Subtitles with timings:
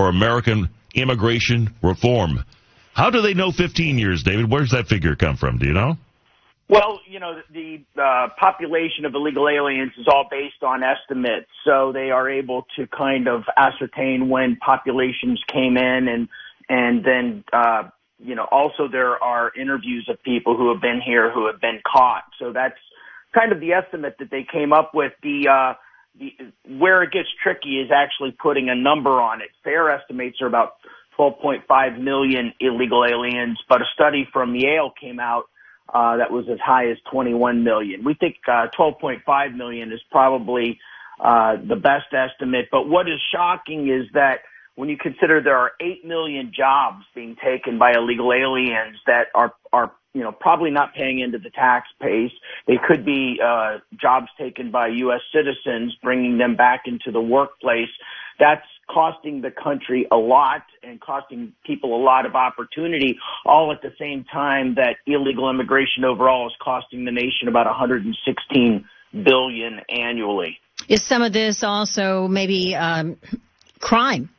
[0.00, 2.42] for American Immigration Reform.
[2.94, 4.50] How do they know 15 years, David?
[4.50, 5.58] Where's that figure come from?
[5.58, 5.98] Do you know?
[6.70, 11.92] Well, you know, the uh, population of illegal aliens is all based on estimates, so
[11.92, 16.28] they are able to kind of ascertain when populations came in, and
[16.70, 17.90] and then uh,
[18.24, 21.82] you know also there are interviews of people who have been here who have been
[21.86, 22.24] caught.
[22.38, 22.78] So that's
[23.34, 25.12] kind of the estimate that they came up with.
[25.22, 25.74] The uh,
[26.68, 29.48] where it gets tricky is actually putting a number on it.
[29.64, 30.74] Fair estimates are about
[31.18, 35.44] 12.5 million illegal aliens, but a study from Yale came out
[35.92, 38.04] uh, that was as high as 21 million.
[38.04, 40.78] We think uh, 12.5 million is probably
[41.20, 42.68] uh, the best estimate.
[42.70, 44.40] But what is shocking is that
[44.76, 49.52] when you consider there are 8 million jobs being taken by illegal aliens that are
[49.72, 52.32] are you know probably not paying into the tax base.
[52.66, 55.20] They could be uh, jobs taken by U.S.
[55.34, 57.88] citizens, bringing them back into the workplace.
[58.38, 63.82] That's costing the country a lot and costing people a lot of opportunity, all at
[63.82, 68.84] the same time that illegal immigration overall is costing the nation about 116
[69.24, 70.58] billion annually.
[70.88, 73.16] Is some of this also maybe um,
[73.78, 74.30] crime?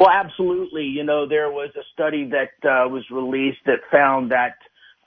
[0.00, 0.84] Well, absolutely.
[0.84, 4.54] You know, there was a study that uh, was released that found that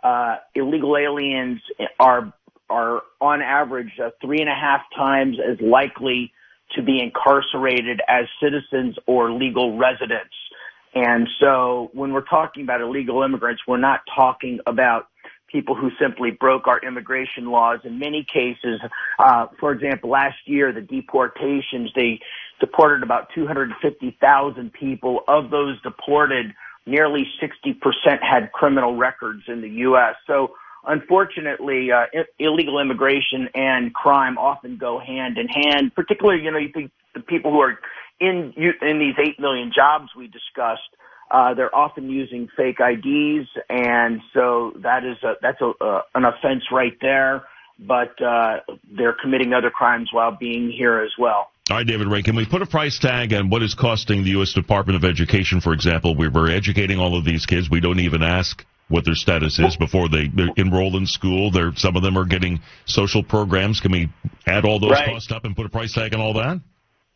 [0.03, 1.59] uh, illegal aliens
[1.99, 2.31] are
[2.69, 6.31] are on average uh, three and a half times as likely
[6.75, 10.33] to be incarcerated as citizens or legal residents.
[10.93, 15.07] And so when we're talking about illegal immigrants, we're not talking about
[15.53, 17.79] people who simply broke our immigration laws.
[17.83, 18.79] In many cases,
[19.19, 22.19] uh, for example, last year, the deportations, they
[22.63, 25.19] deported about 250,000 people.
[25.27, 26.53] Of those deported,
[26.85, 27.75] nearly 60%
[28.21, 30.15] had criminal records in the U.S.
[30.25, 30.53] So
[30.87, 32.05] unfortunately, uh,
[32.39, 35.93] illegal immigration and crime often go hand in hand.
[35.93, 37.77] Particularly, you know, you think the people who are
[38.21, 40.81] in in these eight million jobs we discussed,
[41.31, 46.23] uh, they're often using fake IDs, and so that is a, that's a, uh, an
[46.23, 47.43] offense right there.
[47.77, 51.49] But uh, they're committing other crimes while being here as well.
[51.69, 54.31] All right, David Ray, can we put a price tag on what is costing the
[54.31, 54.51] U.S.
[54.51, 56.13] Department of Education, for example?
[56.13, 57.69] We're, we're educating all of these kids.
[57.69, 61.51] We don't even ask what their status is before they enroll in school.
[61.51, 63.79] They're, some of them are getting social programs.
[63.79, 64.09] Can we
[64.45, 65.07] add all those right.
[65.07, 66.59] costs up and put a price tag on all that?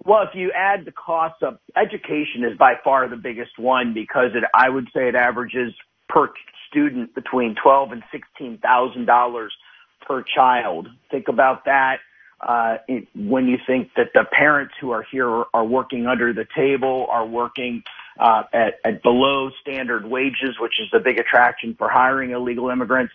[0.06, 4.32] Well, if you add the cost of education is by far the biggest one because
[4.34, 5.74] it, I would say it averages
[6.08, 6.30] per
[6.70, 9.54] student between twelve and sixteen thousand dollars
[10.08, 10.88] per child.
[11.12, 11.98] Think about that.
[12.40, 12.78] Uh,
[13.16, 17.26] when you think that the parents who are here are, working under the table, are
[17.26, 17.84] working
[18.20, 23.14] uh, at, at below standard wages, which is the big attraction for hiring illegal immigrants.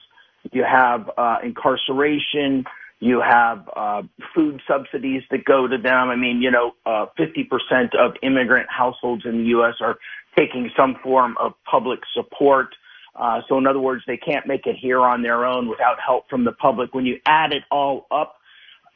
[0.50, 2.64] You have uh, incarceration.
[2.98, 4.02] You have uh,
[4.34, 6.08] food subsidies that go to them.
[6.08, 9.74] I mean, you know, uh, 50% of immigrant households in the U.S.
[9.80, 9.98] are
[10.36, 12.74] taking some form of public support.
[13.14, 16.28] Uh, so in other words, they can't make it here on their own without help
[16.28, 16.94] from the public.
[16.94, 18.36] When you add it all up,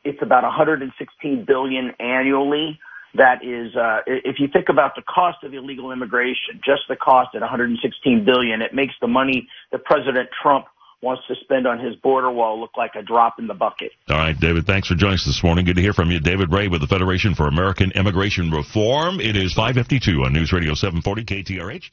[0.07, 2.79] it's about 116 billion annually
[3.17, 7.35] that is, uh, if you think about the cost of illegal immigration, just the cost
[7.35, 10.67] at 116 billion, it makes the money that President Trump
[11.03, 13.93] wants to spend on his border wall look like a drop in the bucket.
[14.09, 15.65] All right, David, thanks for joining us this morning.
[15.65, 16.21] Good to hear from you.
[16.21, 19.21] David Ray with the Federation for American Immigration Reform.
[19.21, 21.91] It is 552 on News Radio 740 KTRH.